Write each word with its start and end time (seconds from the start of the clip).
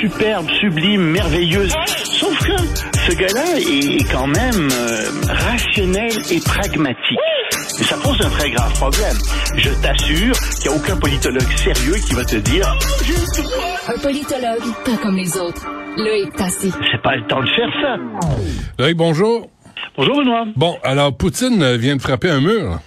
superbe, 0.00 0.46
sublime, 0.60 1.02
merveilleuse. 1.02 1.72
Sauf 2.04 2.38
que 2.38 2.56
ce 3.08 3.16
gars-là 3.16 3.58
est 3.58 4.10
quand 4.12 4.26
même 4.26 4.68
euh, 4.72 5.10
rationnel 5.28 6.12
et 6.30 6.40
pragmatique. 6.40 7.18
Et 7.80 7.84
ça 7.84 7.96
pose 7.96 8.20
un 8.24 8.30
très 8.30 8.50
grave 8.50 8.72
problème. 8.74 9.16
Je 9.56 9.70
t'assure 9.82 10.34
qu'il 10.60 10.70
n'y 10.70 10.76
a 10.76 10.80
aucun 10.80 10.96
politologue 10.96 11.56
sérieux 11.56 11.96
qui 12.06 12.14
va 12.14 12.24
te 12.24 12.36
dire 12.36 12.76
Un 13.88 13.98
politologue, 14.00 14.74
pas 14.84 14.96
comme 15.02 15.16
les 15.16 15.36
autres. 15.36 15.66
Loïc 15.96 16.34
Tassi. 16.36 16.72
c'est 16.92 17.02
pas 17.02 17.16
le 17.16 17.26
temps 17.26 17.40
de 17.40 17.48
faire 17.48 17.70
ça. 17.82 17.96
Loïc, 18.78 18.96
bonjour. 18.96 19.48
Bonjour 19.96 20.16
Benoît. 20.16 20.44
Bon, 20.54 20.76
alors 20.84 21.16
Poutine 21.16 21.76
vient 21.76 21.96
de 21.96 22.02
frapper 22.02 22.30
un 22.30 22.40
mur. 22.40 22.78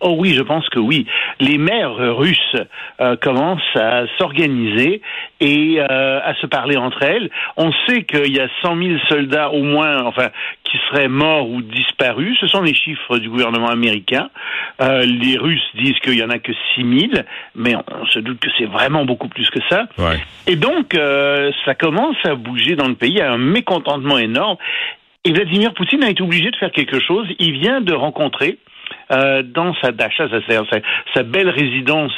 Oh 0.00 0.14
oui, 0.18 0.34
je 0.34 0.42
pense 0.42 0.66
que 0.70 0.78
oui. 0.78 1.06
Les 1.40 1.58
maires 1.58 1.94
russes 1.94 2.56
euh, 3.00 3.16
commencent 3.16 3.76
à 3.76 4.04
s'organiser 4.18 5.02
et 5.40 5.78
euh, 5.78 6.20
à 6.24 6.34
se 6.36 6.46
parler 6.46 6.76
entre 6.76 7.02
elles. 7.02 7.30
On 7.58 7.70
sait 7.86 8.04
qu'il 8.04 8.34
y 8.34 8.40
a 8.40 8.48
100 8.62 8.76
000 8.76 8.98
soldats 9.08 9.50
au 9.50 9.62
moins, 9.62 10.04
enfin, 10.04 10.28
qui 10.64 10.78
seraient 10.88 11.08
morts 11.08 11.50
ou 11.50 11.60
disparus. 11.60 12.36
Ce 12.40 12.46
sont 12.46 12.62
les 12.62 12.74
chiffres 12.74 13.18
du 13.18 13.28
gouvernement 13.28 13.68
américain. 13.68 14.30
Euh, 14.80 15.02
les 15.02 15.36
Russes 15.36 15.68
disent 15.74 15.98
qu'il 16.02 16.18
y 16.18 16.24
en 16.24 16.30
a 16.30 16.38
que 16.38 16.52
6 16.74 17.10
000, 17.12 17.22
mais 17.54 17.74
on 17.76 18.06
se 18.06 18.20
doute 18.20 18.40
que 18.40 18.48
c'est 18.58 18.66
vraiment 18.66 19.04
beaucoup 19.04 19.28
plus 19.28 19.50
que 19.50 19.60
ça. 19.68 19.86
Ouais. 19.98 20.18
Et 20.46 20.56
donc, 20.56 20.96
ça 21.64 21.74
commence 21.74 22.16
à 22.24 22.34
bouger 22.34 22.74
dans 22.74 22.88
le 22.88 22.94
pays. 22.94 23.10
Il 23.10 23.18
y 23.18 23.20
a 23.20 23.32
un 23.32 23.38
mécontentement 23.38 24.18
énorme. 24.18 24.56
Et 25.24 25.32
Vladimir 25.32 25.74
Poutine 25.74 26.02
a 26.02 26.08
été 26.08 26.22
obligé 26.22 26.50
de 26.50 26.56
faire 26.56 26.72
quelque 26.72 26.98
chose. 26.98 27.26
Il 27.38 27.52
vient 27.52 27.82
de 27.82 27.92
rencontrer 27.92 28.58
euh, 29.10 29.42
dans 29.42 29.74
sa 29.82 29.92
dacha, 29.92 30.28
sa, 31.14 31.22
belle 31.22 31.48
résidence 31.48 32.12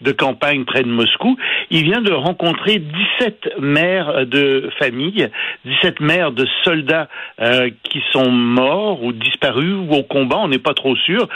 de 0.00 0.12
campagne 0.12 0.64
près 0.64 0.82
de 0.82 0.88
Moscou, 0.88 1.36
il 1.70 1.84
vient 1.84 2.02
de 2.02 2.12
rencontrer 2.12 2.78
17 3.20 3.60
mères 3.60 4.26
de 4.26 4.70
famille, 4.78 5.28
17 5.64 6.00
mères 6.00 6.32
de 6.32 6.46
soldats 6.62 7.08
euh, 7.40 7.70
qui 7.84 8.02
sont 8.12 8.30
morts 8.30 9.02
ou 9.02 9.12
disparus 9.12 9.74
ou 9.74 9.94
au 9.94 10.02
combat, 10.02 10.38
on 10.38 10.48
n'est 10.48 10.58
pas 10.58 10.74
trop 10.74 10.96
sûr. 10.96 11.28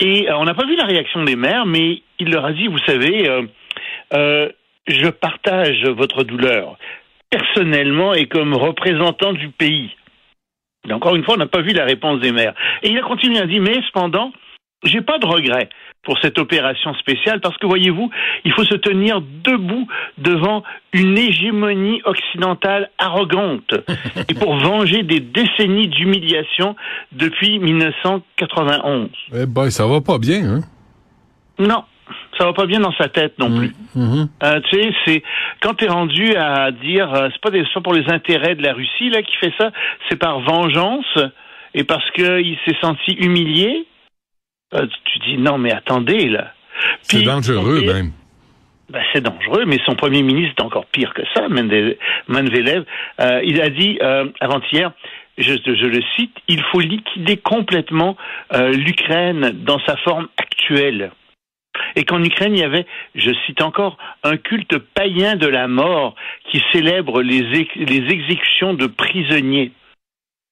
Et 0.00 0.28
euh, 0.28 0.36
on 0.36 0.44
n'a 0.44 0.54
pas 0.54 0.66
vu 0.66 0.76
la 0.76 0.84
réaction 0.84 1.24
des 1.24 1.36
mères, 1.36 1.66
mais 1.66 2.02
il 2.18 2.30
leur 2.30 2.44
a 2.44 2.52
dit, 2.52 2.68
vous 2.68 2.78
savez, 2.86 3.28
je 4.12 5.08
partage 5.08 5.84
votre 5.86 6.22
douleur 6.24 6.76
personnellement 7.30 8.14
et 8.14 8.26
comme 8.26 8.54
représentant 8.54 9.32
du 9.32 9.48
pays. 9.48 9.90
Et 10.88 10.92
encore 10.92 11.16
une 11.16 11.24
fois, 11.24 11.34
on 11.34 11.38
n'a 11.38 11.46
pas 11.46 11.62
vu 11.62 11.72
la 11.72 11.84
réponse 11.84 12.20
des 12.20 12.32
maires. 12.32 12.54
Et 12.82 12.90
il 12.90 12.98
a 12.98 13.02
continué 13.02 13.38
à 13.38 13.46
dire, 13.46 13.62
mais 13.62 13.80
cependant, 13.86 14.32
j'ai 14.84 15.00
pas 15.00 15.18
de 15.18 15.26
regret 15.26 15.68
pour 16.02 16.18
cette 16.20 16.38
opération 16.38 16.94
spéciale 16.94 17.40
parce 17.40 17.56
que 17.58 17.66
voyez-vous, 17.66 18.10
il 18.44 18.52
faut 18.52 18.64
se 18.64 18.74
tenir 18.74 19.20
debout 19.20 19.86
devant 20.18 20.64
une 20.92 21.16
hégémonie 21.16 22.02
occidentale 22.04 22.90
arrogante 22.98 23.74
et 24.28 24.34
pour 24.34 24.56
venger 24.56 25.02
des 25.04 25.20
décennies 25.20 25.88
d'humiliation 25.88 26.74
depuis 27.12 27.58
1991. 27.60 29.08
Eh 29.34 29.46
ben, 29.46 29.70
ça 29.70 29.86
va 29.86 30.00
pas 30.00 30.18
bien, 30.18 30.44
hein? 30.44 30.60
Non, 31.58 31.84
ça 32.36 32.46
va 32.46 32.52
pas 32.52 32.66
bien 32.66 32.80
dans 32.80 32.94
sa 32.94 33.08
tête 33.08 33.38
non 33.38 33.56
plus. 33.56 33.72
Mhm. 33.94 34.28
Euh, 34.42 34.60
tu 34.70 34.76
sais, 34.76 34.94
c'est 35.04 35.22
quand 35.60 35.74
t'es 35.74 35.88
rendu 35.88 36.34
à 36.34 36.72
dire, 36.72 37.12
euh, 37.14 37.28
c'est 37.32 37.40
pas 37.40 37.50
des, 37.50 37.64
pour 37.82 37.94
les 37.94 38.10
intérêts 38.10 38.54
de 38.54 38.62
la 38.62 38.72
Russie 38.72 39.10
là 39.10 39.22
qui 39.22 39.36
fait 39.36 39.52
ça, 39.58 39.70
c'est 40.08 40.16
par 40.16 40.40
vengeance 40.40 41.18
et 41.74 41.84
parce 41.84 42.08
qu'il 42.12 42.56
s'est 42.66 42.76
senti 42.80 43.12
humilié. 43.12 43.86
Euh, 44.74 44.86
tu 45.04 45.18
dis 45.20 45.38
non 45.38 45.58
mais 45.58 45.72
attendez 45.72 46.28
là. 46.28 46.52
C'est 47.02 47.22
dangereux, 47.22 47.80
et- 47.82 47.86
même. 47.86 48.12
ben, 48.90 49.02
c'est 49.12 49.20
dangereux, 49.20 49.64
mais 49.66 49.78
son 49.86 49.94
premier 49.94 50.22
ministre 50.22 50.54
est 50.58 50.62
encore 50.62 50.86
pire 50.86 51.12
que 51.14 51.22
ça, 51.34 51.48
Mende- 51.48 51.96
Medvedev. 52.28 52.84
Euh, 53.20 53.40
il 53.44 53.60
a 53.60 53.68
dit 53.70 53.98
euh, 54.02 54.28
avant-hier, 54.40 54.92
je, 55.38 55.52
je 55.64 55.86
le 55.86 56.00
cite, 56.16 56.34
il 56.48 56.62
faut 56.70 56.80
liquider 56.80 57.36
complètement 57.36 58.16
euh, 58.54 58.70
l'Ukraine 58.72 59.50
dans 59.64 59.78
sa 59.86 59.96
forme 59.98 60.28
actuelle. 60.38 61.10
Et 61.96 62.04
qu'en 62.04 62.22
Ukraine, 62.22 62.52
il 62.54 62.60
y 62.60 62.64
avait, 62.64 62.84
je 63.14 63.30
cite 63.46 63.62
encore, 63.62 63.96
un 64.24 64.36
culte 64.36 64.76
païen 64.78 65.36
de 65.36 65.46
la 65.46 65.68
mort 65.68 66.14
qui 66.50 66.62
célèbre 66.72 67.22
les, 67.22 67.60
ex- 67.60 67.74
les 67.76 68.10
exécutions 68.12 68.74
de 68.74 68.86
prisonniers. 68.86 69.72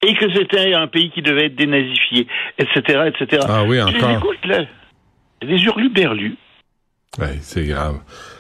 Et 0.06 0.14
que 0.14 0.32
c'était 0.32 0.72
un 0.74 0.86
pays 0.86 1.10
qui 1.10 1.20
devait 1.22 1.46
être 1.46 1.56
dénazifié, 1.56 2.26
etc., 2.58 3.00
etc. 3.08 3.42
Ah 3.48 3.64
oui, 3.64 3.80
encore. 3.82 4.10
écoute, 4.10 4.38
là. 4.46 4.64
Les 5.42 5.62
hurluberlus. 5.62 6.36
Ouais, 7.18 7.36
c'est 7.40 7.64
grave. 7.66 7.96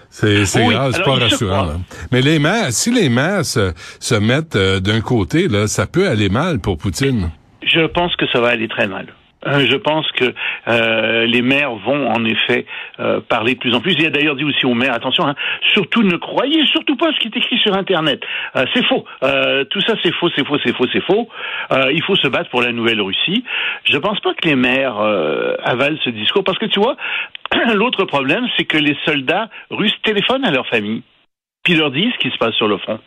C'est 0.08 0.44
c'est 0.46 0.66
Oui, 0.66 0.74
grave, 0.74 0.92
c'est 0.94 1.02
pas 1.04 1.14
rassurant. 1.14 1.64
là. 1.66 1.74
Mais 2.12 2.20
les 2.20 2.38
maires, 2.38 2.72
si 2.72 2.90
les 2.90 3.08
maires 3.08 3.44
se, 3.44 3.72
se 4.00 4.14
mettent 4.14 4.56
euh, 4.56 4.80
d'un 4.80 5.00
côté, 5.00 5.48
là, 5.48 5.66
ça 5.66 5.86
peut 5.86 6.08
aller 6.08 6.28
mal 6.28 6.60
pour 6.60 6.78
Poutine. 6.78 7.30
Je 7.62 7.86
pense 7.88 8.14
que 8.16 8.26
ça 8.32 8.40
va 8.40 8.48
aller 8.48 8.66
très 8.68 8.88
mal. 8.88 9.06
Euh, 9.46 9.66
Je 9.66 9.76
pense 9.76 10.10
que 10.12 10.34
euh, 10.68 11.26
les 11.26 11.42
maires 11.42 11.74
vont 11.74 12.08
en 12.10 12.24
effet 12.24 12.66
euh, 12.98 13.20
parler 13.20 13.54
de 13.54 13.58
plus 13.58 13.74
en 13.74 13.80
plus. 13.80 13.94
Il 13.98 14.06
a 14.06 14.10
d'ailleurs 14.10 14.36
dit 14.36 14.44
aussi 14.44 14.66
aux 14.66 14.74
maires 14.74 14.94
attention, 14.94 15.26
hein, 15.26 15.34
surtout 15.72 16.02
ne 16.02 16.16
croyez 16.16 16.66
surtout 16.66 16.96
pas 16.96 17.10
ce 17.12 17.20
qui 17.20 17.28
est 17.28 17.36
écrit 17.36 17.58
sur 17.58 17.74
Internet. 17.74 18.22
Euh, 18.56 18.64
c'est 18.74 18.84
faux. 18.84 19.04
Euh, 19.22 19.64
tout 19.64 19.80
ça 19.80 19.94
c'est 20.02 20.12
faux, 20.12 20.28
c'est 20.36 20.46
faux, 20.46 20.58
c'est 20.64 20.74
faux, 20.76 20.86
c'est 20.92 21.02
faux. 21.02 21.28
Euh, 21.72 21.92
il 21.92 22.02
faut 22.02 22.16
se 22.16 22.28
battre 22.28 22.50
pour 22.50 22.62
la 22.62 22.72
nouvelle 22.72 23.00
Russie. 23.00 23.44
Je 23.84 23.96
pense 23.98 24.20
pas 24.20 24.34
que 24.34 24.46
les 24.46 24.56
maires 24.56 24.98
euh, 25.00 25.54
avalent 25.64 25.98
ce 26.04 26.10
discours 26.10 26.44
parce 26.44 26.58
que 26.58 26.66
tu 26.66 26.80
vois, 26.80 26.96
l'autre 27.74 28.04
problème 28.04 28.46
c'est 28.56 28.64
que 28.64 28.78
les 28.78 28.96
soldats 29.06 29.48
russes 29.70 29.96
téléphonent 30.02 30.44
à 30.44 30.50
leur 30.50 30.66
famille 30.66 31.02
puis 31.62 31.74
leur 31.74 31.90
disent 31.90 32.12
ce 32.14 32.18
qui 32.18 32.30
se 32.30 32.38
passe 32.38 32.54
sur 32.54 32.68
le 32.68 32.78
front. 32.78 33.00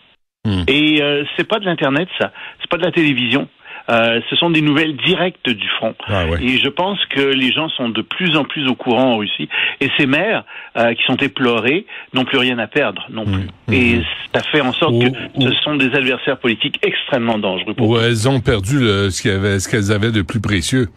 Hmm. 0.45 0.63
Et 0.67 1.01
euh, 1.01 1.23
c'est 1.37 1.47
pas 1.47 1.59
de 1.59 1.65
l'internet 1.65 2.09
ça, 2.19 2.31
c'est 2.59 2.69
pas 2.69 2.77
de 2.77 2.83
la 2.83 2.91
télévision. 2.91 3.47
Euh, 3.89 4.21
ce 4.29 4.35
sont 4.37 4.49
des 4.49 4.61
nouvelles 4.61 4.95
directes 4.95 5.49
du 5.49 5.67
front. 5.77 5.93
Ah 6.07 6.25
ouais. 6.27 6.41
Et 6.41 6.57
je 6.57 6.69
pense 6.69 6.97
que 7.07 7.19
les 7.19 7.51
gens 7.51 7.67
sont 7.69 7.89
de 7.89 8.01
plus 8.01 8.37
en 8.37 8.45
plus 8.45 8.65
au 8.67 8.75
courant 8.75 9.13
en 9.13 9.17
Russie. 9.17 9.49
Et 9.81 9.89
ces 9.97 10.05
maires 10.05 10.45
euh, 10.77 10.93
qui 10.93 11.03
sont 11.03 11.17
éplorés 11.17 11.85
n'ont 12.13 12.23
plus 12.23 12.37
rien 12.37 12.57
à 12.59 12.67
perdre 12.67 13.05
non 13.09 13.25
plus. 13.25 13.47
Mmh, 13.67 13.73
Et 13.73 13.95
mmh. 13.97 14.03
ça 14.33 14.41
fait 14.43 14.61
en 14.61 14.71
sorte 14.71 14.93
Ou- 14.93 14.99
que 14.99 15.07
ou- 15.35 15.41
ce 15.41 15.53
sont 15.63 15.75
des 15.75 15.93
adversaires 15.95 16.37
politiques 16.37 16.79
extrêmement 16.81 17.37
dangereux. 17.37 17.73
Pour 17.73 17.89
Où 17.89 17.97
elles 17.99 18.29
ont 18.29 18.39
perdu 18.39 18.79
le, 18.79 19.09
ce 19.09 19.21
qu'elles 19.21 19.91
avaient, 19.91 19.95
avaient 20.07 20.11
de 20.13 20.21
plus 20.21 20.39
précieux. 20.39 20.87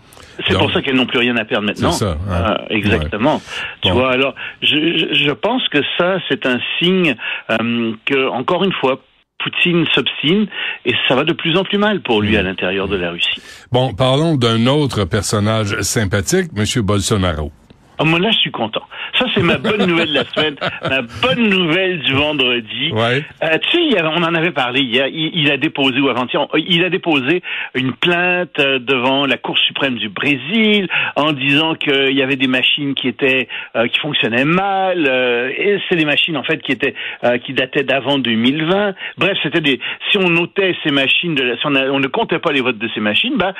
C'est 0.47 0.57
pour 0.57 0.71
ça 0.71 0.83
qu'elles 0.83 0.97
n'ont 0.97 1.07
plus 1.07 1.19
rien 1.19 1.37
à 1.39 1.45
perdre 1.45 1.67
maintenant. 1.67 1.93
Ça, 1.93 2.17
hein. 2.31 2.57
Euh, 2.61 2.65
exactement. 2.71 3.41
Tu 3.81 3.89
Bon. 3.89 3.95
vois, 3.95 4.13
alors, 4.13 4.35
je, 4.63 4.69
je, 4.77 5.15
je 5.25 5.31
pense 5.31 5.67
que 5.71 5.79
ça, 5.99 6.19
c'est 6.29 6.45
un 6.47 6.59
signe 6.79 7.17
euh, 7.51 7.93
que, 8.05 8.29
encore 8.29 8.63
une 8.65 8.73
fois, 8.73 9.01
Poutine 9.39 9.85
s'obstine 9.95 10.47
et 10.85 10.93
ça 11.07 11.15
va 11.15 11.25
de 11.25 11.33
plus 11.33 11.57
en 11.57 11.63
plus 11.65 11.79
mal 11.79 12.01
pour 12.03 12.21
lui 12.23 12.33
Mm. 12.35 12.39
à 12.39 12.43
l'intérieur 12.43 12.89
de 12.89 12.97
la 12.97 13.11
Russie. 13.11 13.41
Bon, 13.71 13.93
parlons 13.95 14.35
d'un 14.37 14.67
autre 14.67 15.05
personnage 15.05 15.81
sympathique, 15.83 16.53
Monsieur 16.55 16.83
Bolsonaro. 16.83 17.53
Ah, 17.99 18.05
moi, 18.05 18.19
là, 18.19 18.31
je 18.31 18.37
suis 18.39 18.51
content. 18.51 18.83
Ça, 19.19 19.27
c'est 19.35 19.43
ma 19.43 19.57
bonne 19.59 19.87
nouvelle 19.87 20.09
de 20.09 20.15
la 20.15 20.25
semaine, 20.25 20.57
ma 20.83 21.01
bonne 21.23 21.49
nouvelle 21.49 22.01
du 22.01 22.13
vendredi. 22.13 22.91
Ouais. 22.93 23.25
Euh, 23.43 23.59
tu 23.71 23.91
sais, 23.91 24.03
on 24.03 24.23
en 24.23 24.35
avait 24.35 24.51
parlé 24.51 24.81
hier. 24.83 25.07
Il, 25.09 25.31
il 25.35 25.51
a 25.51 25.57
déposé 25.57 26.01
ou 26.01 26.09
avant-hier, 26.09 26.47
il 26.57 26.85
a 26.85 26.91
déposé 26.91 27.43
une 27.75 27.93
plainte 27.93 28.59
euh, 28.59 28.79
devant 28.79 29.25
la 29.27 29.37
Cour 29.39 29.57
suprême 29.59 29.97
du 29.97 30.09
Brésil 30.09 30.89
en 31.17 31.33
disant 31.33 31.75
qu'il 31.75 32.13
y 32.15 32.23
avait 32.23 32.37
des 32.37 32.47
machines 32.49 32.95
qui 32.95 33.09
étaient 33.09 33.49
euh, 33.77 33.89
qui 33.89 33.99
fonctionnaient 34.01 34.45
mal. 34.45 35.07
euh, 35.09 35.51
et 35.57 35.79
c'est 35.89 35.97
des 35.97 36.05
machines 36.05 36.37
en 36.37 36.43
fait 36.45 36.61
qui 36.63 36.73
étaient 36.73 36.95
euh, 37.25 37.39
qui 37.39 37.53
dataient 37.55 37.85
d'avant 37.85 38.19
2020. 38.19 38.95
Bref, 39.19 39.39
c'était 39.43 39.61
des. 39.61 39.81
Si 40.11 40.19
on 40.19 40.29
notait 40.29 40.75
ces 40.85 40.91
machines, 40.91 41.35
de 41.35 41.43
la- 41.43 41.57
si 41.57 41.63
on, 41.67 41.75
a- 41.75 41.89
on 41.89 42.01
ne 42.01 42.07
comptait 42.09 42.39
pas 42.39 42.53
les 42.53 42.61
votes 42.61 42.79
de 42.79 42.89
ces 42.95 43.01
machines, 43.01 43.37
bah, 43.37 43.55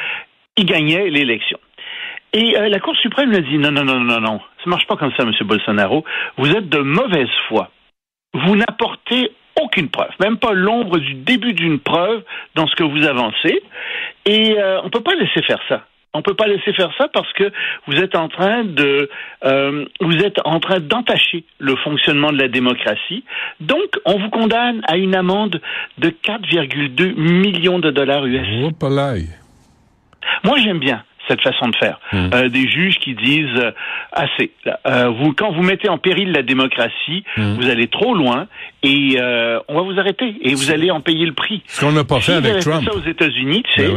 il 0.59 0.67
gagnait 0.67 1.09
l'élection. 1.11 1.59
Et 2.33 2.57
euh, 2.57 2.69
la 2.69 2.81
Cour 2.81 2.97
suprême 2.97 3.31
lui 3.31 3.37
a 3.37 3.41
dit 3.41 3.59
non, 3.59 3.71
non, 3.71 3.85
non, 3.85 4.01
non, 4.01 4.21
non, 4.21 4.41
ça 4.63 4.71
marche 4.71 4.87
pas 4.87 4.97
comme 4.97 5.13
ça, 5.17 5.25
Monsieur 5.25 5.45
Bolsonaro. 5.45 6.05
Vous 6.37 6.51
êtes 6.51 6.69
de 6.69 6.79
mauvaise 6.79 7.31
foi. 7.49 7.71
Vous 8.35 8.57
n'apportez 8.57 9.33
aucune 9.61 9.89
preuve, 9.89 10.11
même 10.21 10.37
pas 10.37 10.53
l'ombre 10.53 10.99
du 10.99 11.15
début 11.15 11.55
d'une 11.55 11.79
preuve 11.79 12.23
dans 12.55 12.67
ce 12.67 12.75
que 12.75 12.85
vous 12.85 13.07
avancez. 13.07 13.63
Et 14.27 14.59
euh, 14.59 14.81
on 14.85 14.91
peut 14.91 15.01
pas 15.01 15.15
laisser 15.15 15.43
faire 15.43 15.61
ça. 15.69 15.85
On 16.13 16.23
peut 16.23 16.35
pas 16.35 16.47
laisser 16.47 16.73
faire 16.73 16.91
ça 16.97 17.09
parce 17.09 17.31
que 17.35 17.53
vous 17.87 17.97
êtes 17.97 18.17
en 18.17 18.29
train 18.29 18.65
de, 18.65 19.11
euh, 19.45 19.85
vous 20.01 20.17
êtes 20.19 20.39
en 20.47 20.61
train 20.61 20.81
d'entacher 20.81 21.45
le 21.59 21.77
fonctionnement 21.77 22.33
de 22.33 22.39
la 22.39 22.49
démocratie. 22.49 23.23
Donc, 23.61 23.99
on 24.07 24.19
vous 24.19 24.31
condamne 24.31 24.81
à 24.89 24.97
une 24.97 25.15
amende 25.15 25.61
de 25.99 26.09
4,2 26.09 27.15
millions 27.17 27.79
de 27.79 27.91
dollars 27.91 28.25
US. 28.25 28.47
Moi, 30.43 30.59
j'aime 30.59 30.79
bien 30.79 31.05
cette 31.29 31.41
façon 31.43 31.69
de 31.69 31.77
faire. 31.77 31.99
Mm. 32.13 32.31
Euh, 32.35 32.49
des 32.49 32.69
juges 32.69 32.99
qui 32.99 33.15
disent 33.15 33.47
euh, 33.59 33.71
assez. 34.13 34.51
euh, 34.87 35.09
vous, 35.09 35.33
quand 35.33 35.53
vous 35.53 35.63
mettez 35.63 35.89
en 35.89 35.99
péril 35.99 36.33
la 36.33 36.43
démocratie, 36.43 37.25
Mm. 37.37 37.55
vous 37.55 37.69
allez 37.69 37.89
trop 37.89 38.15
loin 38.15 38.47
et 38.83 39.17
euh, 39.19 39.59
on 39.69 39.75
va 39.75 39.83
vous 39.83 39.99
arrêter 39.99 40.37
et 40.43 40.55
vous 40.55 40.71
allez 40.71 40.91
en 40.91 41.01
payer 41.01 41.27
le 41.27 41.33
prix. 41.33 41.63
Ce 41.67 41.81
qu'on 41.85 41.93
n'a 41.93 42.05
pas 42.05 42.21
fait 42.21 42.33
avec 42.35 42.55
fait 42.55 42.61
Trump. 42.61 42.85
ça 42.85 42.95
aux 42.97 43.03
États-Unis, 43.09 43.63
tu 43.75 43.81
sais, 43.83 43.91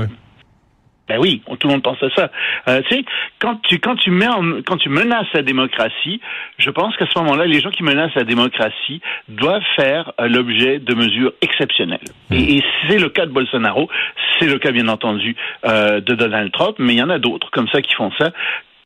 Ben 1.09 1.17
oui, 1.19 1.41
tout 1.59 1.67
le 1.67 1.73
monde 1.73 1.81
pense 1.81 2.01
à 2.03 2.09
ça. 2.11 2.31
Euh, 2.67 2.81
tu 2.87 2.97
sais, 2.97 3.05
quand 3.39 3.59
tu 3.63 3.79
quand 3.79 3.95
tu 3.95 4.11
mets 4.11 4.27
quand 4.65 4.77
tu 4.77 4.89
menaces 4.89 5.27
la 5.33 5.41
démocratie, 5.41 6.21
je 6.59 6.69
pense 6.69 6.95
qu'à 6.97 7.07
ce 7.07 7.17
moment-là, 7.19 7.45
les 7.45 7.59
gens 7.61 7.71
qui 7.71 7.81
menacent 7.81 8.13
la 8.13 8.23
démocratie 8.23 9.01
doivent 9.27 9.63
faire 9.75 10.13
euh, 10.21 10.27
l'objet 10.27 10.77
de 10.77 10.93
mesures 10.93 11.33
exceptionnelles. 11.41 11.99
Hmm. 12.29 12.35
Et, 12.35 12.63
c'est 12.87 12.99
le 12.99 13.09
cas 13.09 13.25
de 13.25 13.31
Bolsonaro, 13.31 13.89
c'est 14.37 14.45
le 14.45 14.59
cas 14.59 14.71
bien 14.71 14.87
entendu 14.87 15.35
euh, 15.65 15.99
de 15.99 16.13
Donald 16.13 16.51
Trump, 16.51 16.75
mais 16.77 16.93
il 16.93 16.99
y 16.99 17.03
en 17.03 17.09
a 17.09 17.17
d'autres 17.17 17.49
comme 17.49 17.67
ça 17.69 17.81
qui 17.81 17.95
font 17.95 18.11
ça. 18.19 18.31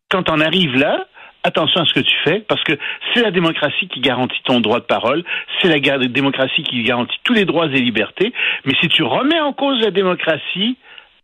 Quand 0.10 0.30
on 0.30 0.40
arrive 0.40 0.76
là, 0.78 1.06
attention 1.44 1.82
à 1.82 1.86
ce 1.86 1.94
que 1.94 2.00
tu 2.00 2.16
fais, 2.24 2.40
parce 2.40 2.64
que 2.64 2.74
c'est 3.14 3.22
la 3.22 3.32
démocratie 3.32 3.88
qui 3.90 4.00
garantit 4.00 4.42
ton 4.46 4.62
droit 4.62 4.80
de 4.80 4.86
parole, 4.86 5.24
c'est 5.62 5.68
la 5.68 5.80
démocratie 6.08 6.64
qui 6.64 6.84
garantit 6.84 7.18
tous 7.26 7.34
les 7.34 7.44
droits 7.44 7.66
et 7.66 7.82
libertés, 7.82 8.32
mais 8.64 8.74
si 8.80 8.88
tu 8.88 9.04
remets 9.04 9.42
en 9.42 9.52
cause 9.52 9.82
la 9.82 9.92
démocratie, 9.92 10.78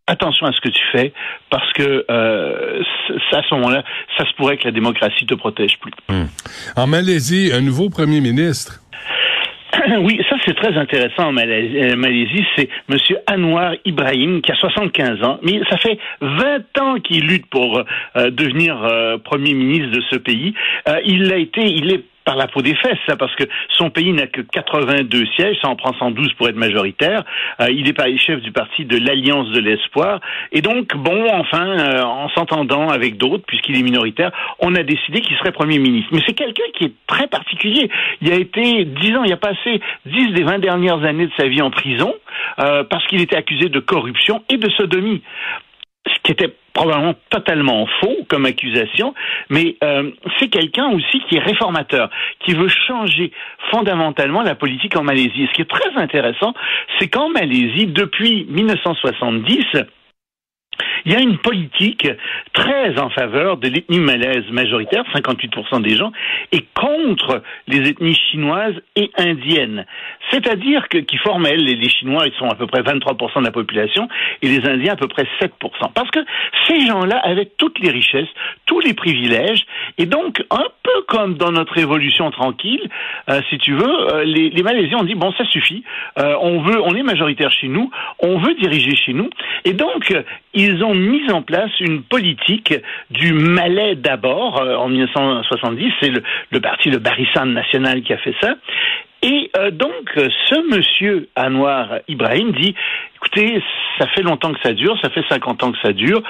attention 0.09 0.47
à 0.47 0.51
ce 0.51 0.59
que 0.61 0.69
tu 0.69 0.81
fais, 0.91 1.13
parce 1.49 1.71
que 1.73 2.05
euh, 2.09 2.83
à 3.31 3.41
ce 3.43 3.55
moment-là, 3.55 3.83
ça 4.17 4.25
se 4.25 4.33
pourrait 4.35 4.57
que 4.57 4.65
la 4.65 4.71
démocratie 4.71 5.25
te 5.25 5.35
protège 5.35 5.77
plus. 5.79 5.91
Hmm. 6.09 6.25
En 6.75 6.87
Malaisie, 6.87 7.51
un 7.53 7.61
nouveau 7.61 7.89
premier 7.89 8.21
ministre. 8.21 8.81
Oui, 10.01 10.19
ça 10.29 10.35
c'est 10.45 10.55
très 10.55 10.75
intéressant 10.77 11.27
en 11.27 11.37
euh, 11.37 11.95
Malaisie. 11.95 12.45
C'est 12.55 12.69
M. 12.89 12.97
Anwar 13.27 13.75
Ibrahim 13.85 14.41
qui 14.41 14.51
a 14.51 14.55
75 14.55 15.23
ans, 15.23 15.39
mais 15.43 15.61
ça 15.69 15.77
fait 15.77 15.97
20 16.21 16.81
ans 16.81 16.99
qu'il 16.99 17.27
lutte 17.27 17.45
pour 17.47 17.77
euh, 17.79 18.31
devenir 18.31 18.83
euh, 18.83 19.17
premier 19.17 19.53
ministre 19.53 19.91
de 19.91 20.01
ce 20.09 20.15
pays. 20.17 20.53
il 21.05 21.31
a 21.31 21.37
été, 21.37 21.61
il 21.63 21.93
est 21.93 22.03
par 22.29 22.37
la 22.37 22.45
peau 22.45 22.61
des 22.61 22.75
fesses, 22.75 22.99
ça, 23.07 23.15
parce 23.15 23.33
que 23.33 23.43
son 23.69 23.89
pays 23.89 24.13
n'a 24.13 24.27
que 24.27 24.41
82 24.41 25.25
sièges, 25.35 25.57
ça 25.63 25.67
en 25.67 25.75
prend 25.75 25.93
112 25.97 26.33
pour 26.33 26.47
être 26.47 26.55
majoritaire. 26.55 27.23
Euh, 27.59 27.71
il 27.71 27.89
est 27.89 28.17
chef 28.19 28.39
du 28.41 28.51
parti 28.51 28.85
de 28.85 28.97
l'Alliance 28.99 29.49
de 29.49 29.59
l'Espoir. 29.59 30.19
Et 30.51 30.61
donc, 30.61 30.95
bon, 30.95 31.25
enfin, 31.33 31.65
euh, 31.65 32.03
en 32.03 32.29
s'entendant 32.29 32.89
avec 32.89 33.17
d'autres, 33.17 33.43
puisqu'il 33.47 33.79
est 33.79 33.81
minoritaire, 33.81 34.29
on 34.59 34.75
a 34.75 34.83
décidé 34.83 35.21
qu'il 35.21 35.35
serait 35.37 35.51
Premier 35.51 35.79
ministre. 35.79 36.09
Mais 36.11 36.21
c'est 36.27 36.35
quelqu'un 36.35 36.69
qui 36.75 36.85
est 36.85 36.93
très 37.07 37.25
particulier. 37.25 37.89
Il 38.21 38.31
a 38.31 38.35
été 38.35 38.85
10 38.85 39.15
ans, 39.15 39.23
il 39.23 39.33
a 39.33 39.37
passé 39.37 39.81
10 40.05 40.33
des 40.33 40.43
20 40.43 40.59
dernières 40.59 41.03
années 41.03 41.25
de 41.25 41.33
sa 41.35 41.47
vie 41.47 41.63
en 41.63 41.71
prison, 41.71 42.13
euh, 42.59 42.83
parce 42.83 43.07
qu'il 43.07 43.21
était 43.21 43.37
accusé 43.37 43.69
de 43.69 43.79
corruption 43.79 44.43
et 44.49 44.57
de 44.57 44.69
sodomie 44.69 45.23
ce 46.13 46.19
qui 46.23 46.31
était 46.31 46.53
probablement 46.73 47.15
totalement 47.29 47.87
faux 47.99 48.25
comme 48.29 48.45
accusation, 48.45 49.13
mais 49.49 49.75
euh, 49.83 50.11
c'est 50.39 50.47
quelqu'un 50.47 50.89
aussi 50.89 51.19
qui 51.27 51.35
est 51.35 51.39
réformateur, 51.39 52.09
qui 52.39 52.53
veut 52.53 52.69
changer 52.69 53.31
fondamentalement 53.71 54.41
la 54.41 54.55
politique 54.55 54.95
en 54.95 55.03
Malaisie. 55.03 55.47
Ce 55.47 55.53
qui 55.53 55.61
est 55.61 55.69
très 55.69 55.95
intéressant, 55.95 56.53
c'est 56.97 57.07
qu'en 57.07 57.29
Malaisie, 57.29 57.87
depuis 57.87 58.45
1970, 58.49 59.65
il 61.05 61.13
y 61.13 61.15
a 61.15 61.19
une 61.19 61.37
politique 61.37 62.07
très 62.53 62.99
en 62.99 63.09
faveur 63.09 63.57
de 63.57 63.67
l'ethnie 63.67 63.99
malaise 63.99 64.49
majoritaire, 64.51 65.03
58% 65.13 65.81
des 65.81 65.95
gens, 65.95 66.11
et 66.51 66.65
contre 66.73 67.41
les 67.67 67.89
ethnies 67.89 68.17
chinoises 68.31 68.75
et 68.95 69.11
indiennes. 69.17 69.85
C'est-à-dire 70.31 70.87
que, 70.89 70.97
qui 70.99 71.17
forment, 71.17 71.45
elles, 71.45 71.63
les 71.63 71.89
Chinois, 71.89 72.27
ils 72.27 72.33
sont 72.33 72.49
à 72.49 72.55
peu 72.55 72.67
près 72.67 72.81
23% 72.81 73.39
de 73.39 73.45
la 73.45 73.51
population, 73.51 74.07
et 74.41 74.47
les 74.47 74.67
Indiens 74.67 74.93
à 74.93 74.95
peu 74.95 75.07
près 75.07 75.27
7%. 75.41 75.49
Parce 75.93 76.11
que 76.11 76.19
ces 76.67 76.85
gens-là 76.85 77.17
avaient 77.23 77.49
toutes 77.57 77.79
les 77.79 77.89
richesses, 77.89 78.27
tous 78.65 78.79
les 78.79 78.93
privilèges, 78.93 79.65
et 79.97 80.05
donc, 80.05 80.43
un 80.51 80.67
peu 80.83 81.01
comme 81.07 81.35
dans 81.35 81.51
notre 81.51 81.73
révolution 81.73 82.29
tranquille, 82.31 82.89
euh, 83.29 83.41
si 83.49 83.57
tu 83.57 83.73
veux, 83.73 84.13
euh, 84.13 84.23
les, 84.23 84.49
les, 84.49 84.63
Malaisiens 84.63 84.99
ont 84.99 85.03
dit, 85.03 85.15
bon, 85.15 85.31
ça 85.33 85.45
suffit, 85.45 85.83
euh, 86.17 86.35
on 86.41 86.61
veut, 86.61 86.81
on 86.81 86.95
est 86.95 87.03
majoritaire 87.03 87.51
chez 87.51 87.67
nous, 87.67 87.89
on 88.19 88.37
veut 88.37 88.53
diriger 88.55 88.95
chez 88.95 89.13
nous, 89.13 89.29
et 89.65 89.73
donc, 89.73 90.13
ils 90.53 90.83
ont 90.83 90.88
mis 90.93 91.31
en 91.31 91.41
place 91.41 91.71
une 91.79 92.03
politique 92.03 92.73
du 93.09 93.33
Malais 93.33 93.95
d'abord, 93.95 94.61
en 94.61 94.89
1970, 94.89 95.93
c'est 96.01 96.09
le, 96.09 96.23
le 96.51 96.61
parti, 96.61 96.89
le 96.89 96.99
Barisan 96.99 97.45
national 97.45 98.01
qui 98.01 98.13
a 98.13 98.17
fait 98.17 98.35
ça, 98.41 98.55
et 99.21 99.51
euh, 99.57 99.71
donc, 99.71 100.11
ce 100.15 100.75
monsieur 100.75 101.27
Anwar 101.35 101.99
Ibrahim 102.07 102.51
dit, 102.53 102.73
écoutez, 103.17 103.61
ça 103.97 104.07
fait 104.07 104.21
longtemps 104.21 104.53
que 104.53 104.61
ça 104.63 104.73
dure, 104.73 104.97
ça 105.01 105.09
fait 105.09 105.23
50 105.27 105.63
ans 105.63 105.71
que 105.73 105.77
ça 105.81 105.91
dure. 105.91 106.21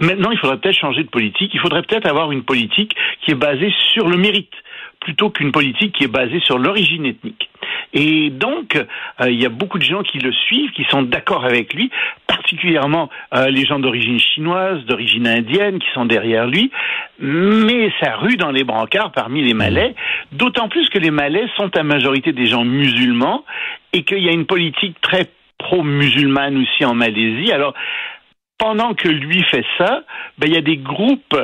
Maintenant, 0.00 0.30
il 0.32 0.38
faudrait 0.38 0.58
peut-être 0.58 0.78
changer 0.78 1.04
de 1.04 1.08
politique. 1.08 1.52
Il 1.54 1.60
faudrait 1.60 1.82
peut-être 1.82 2.08
avoir 2.08 2.32
une 2.32 2.42
politique 2.42 2.96
qui 3.24 3.30
est 3.30 3.36
basée 3.36 3.72
sur 3.92 4.08
le 4.08 4.16
mérite 4.16 4.52
plutôt 5.02 5.30
qu'une 5.30 5.52
politique 5.52 5.94
qui 5.96 6.04
est 6.04 6.12
basée 6.12 6.40
sur 6.40 6.58
l'origine 6.58 7.06
ethnique. 7.06 7.50
Et 7.92 8.30
donc, 8.30 8.76
euh, 8.76 9.30
il 9.30 9.40
y 9.40 9.44
a 9.44 9.50
beaucoup 9.50 9.78
de 9.78 9.84
gens 9.84 10.02
qui 10.02 10.18
le 10.18 10.32
suivent, 10.32 10.70
qui 10.70 10.84
sont 10.84 11.02
d'accord 11.02 11.44
avec 11.44 11.74
lui, 11.74 11.90
particulièrement 12.26 13.10
euh, 13.34 13.50
les 13.50 13.66
gens 13.66 13.78
d'origine 13.78 14.18
chinoise, 14.18 14.84
d'origine 14.86 15.26
indienne, 15.26 15.78
qui 15.78 15.88
sont 15.92 16.06
derrière 16.06 16.46
lui. 16.46 16.70
Mais 17.18 17.92
ça 18.00 18.16
rue 18.16 18.36
dans 18.36 18.50
les 18.50 18.64
brancards 18.64 19.12
parmi 19.12 19.42
les 19.42 19.54
Malais, 19.54 19.94
d'autant 20.32 20.68
plus 20.68 20.88
que 20.88 20.98
les 20.98 21.10
Malais 21.10 21.46
sont 21.56 21.76
à 21.76 21.82
majorité 21.82 22.32
des 22.32 22.46
gens 22.46 22.64
musulmans 22.64 23.44
et 23.92 24.04
qu'il 24.04 24.22
y 24.22 24.28
a 24.28 24.32
une 24.32 24.46
politique 24.46 25.00
très 25.00 25.26
pro-musulmane 25.58 26.56
aussi 26.62 26.84
en 26.84 26.94
Malaisie. 26.94 27.52
Alors, 27.52 27.74
pendant 28.58 28.94
que 28.94 29.08
lui 29.08 29.42
fait 29.50 29.64
ça, 29.76 30.02
ben, 30.38 30.46
il 30.46 30.54
y 30.54 30.56
a 30.56 30.62
des 30.62 30.76
groupes 30.76 31.36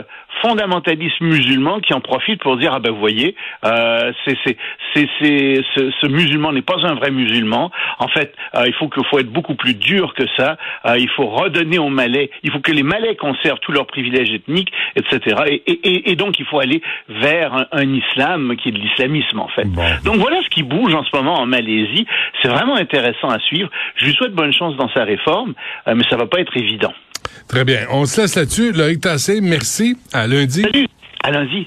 fondamentalistes 0.43 1.21
musulmans 1.21 1.81
qui 1.81 1.95
en 1.95 2.01
profitent 2.01 2.41
pour 2.41 2.57
dire 2.57 2.73
ah 2.75 2.79
ben 2.79 2.93
vous 2.93 3.01
voyez 3.01 3.35
euh, 3.65 4.13
c'est 4.25 4.37
c'est 4.45 4.57
c'est 4.95 5.09
ce, 5.75 5.91
ce, 6.01 6.07
musulman 6.07 6.53
n'est 6.53 6.63
pas 6.63 6.79
un 6.85 6.95
vrai 6.95 7.11
musulman. 7.11 7.71
En 7.99 8.09
fait 8.09 8.35
euh, 8.55 8.65
il 8.67 8.75
faut 8.75 8.89
qu'il 8.89 9.05
faut 9.07 9.19
être 9.19 9.31
beaucoup 9.31 9.55
plus 9.55 9.75
dur 9.75 10.15
que 10.15 10.25
ça. 10.37 10.57
Euh, 10.87 10.99
il 10.99 11.09
faut 11.11 11.27
redonner 11.27 11.79
aux 11.79 11.89
Malais 11.89 12.31
il 12.43 12.51
faut 12.51 12.61
que 12.61 12.73
les 12.73 12.83
Malais 12.83 13.17
conservent 13.17 13.61
tous 13.61 13.73
leurs 13.73 13.87
privilèges 13.87 14.33
ethniques 14.33 14.73
etc 14.97 15.37
et, 15.47 15.63
et, 15.67 16.11
et 16.11 16.17
donc 16.17 16.39
il 16.39 16.45
faut 16.47 16.61
aller 16.61 16.83
vers 17.09 17.67
un, 17.73 17.89
islam 17.89 18.55
qui 18.57 18.69
est 18.69 18.73
de 18.73 18.79
l'islamisme 18.79 19.41
en 19.41 19.49
fait. 19.49 19.67
Donc 20.05 20.17
voilà 20.17 20.41
ce 20.43 20.49
qui 20.51 20.63
bouge 20.63 20.95
en 20.95 21.05
ce 21.05 21.17
moment 21.17 21.41
en 21.41 21.47
Malaisie. 21.47 22.07
C'est 22.43 22.49
vraiment 22.49 22.77
intéressant 22.77 23.29
à 23.29 23.39
suivre. 23.39 23.71
Je 23.97 24.07
lui 24.07 24.13
souhaite 24.13 24.35
bonne 24.35 24.53
chance 24.53 24.77
dans 24.77 24.91
sa 24.91 25.05
réforme 25.05 25.55
euh, 25.87 25.95
mais 25.97 26.05
ça 26.09 26.17
va 26.17 26.27
pas 26.27 26.41
être 26.41 26.57
évident 26.57 26.93
Très 27.49 27.65
bien. 27.65 27.87
On 27.91 28.05
se 28.07 28.21
laisse 28.21 28.37
là-dessus. 28.37 28.73
Loïc 28.73 29.01
Tassé, 29.01 29.41
merci. 29.41 29.97
À 30.13 30.27
lundi. 30.27 30.63
Salut. 30.63 30.87
À 31.25 31.31
lundi. 31.31 31.67